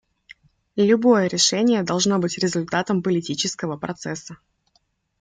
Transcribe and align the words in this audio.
Любое 0.77 1.27
решение 1.27 1.83
должно 1.83 2.17
быть 2.17 2.39
результатом 2.39 3.03
политического 3.03 3.77
процесса. 3.77 4.37